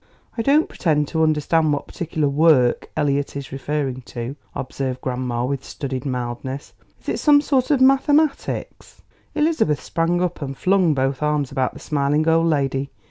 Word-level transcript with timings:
"I 0.35 0.41
don't 0.41 0.67
pretend 0.67 1.07
to 1.09 1.21
understand 1.21 1.71
what 1.71 1.85
particular 1.85 2.27
work 2.27 2.89
Elliot 2.97 3.35
is 3.37 3.51
referring 3.51 4.01
to," 4.07 4.35
observed 4.55 4.99
grandma, 4.99 5.45
with 5.45 5.63
studied 5.63 6.07
mildness. 6.07 6.73
"Is 7.01 7.07
it 7.09 7.19
some 7.19 7.39
sort 7.39 7.69
of 7.69 7.81
mathematics?" 7.81 9.03
Elizabeth 9.35 9.79
sprang 9.79 10.19
up 10.19 10.41
and 10.41 10.57
flung 10.57 10.95
both 10.95 11.21
arms 11.21 11.51
about 11.51 11.75
the 11.75 11.79
smiling 11.79 12.27
old 12.27 12.47
lady. 12.47 12.89